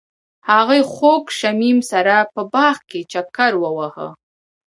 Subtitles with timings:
[0.49, 4.07] هغوی د خوږ شمیم سره په باغ کې چکر وواهه.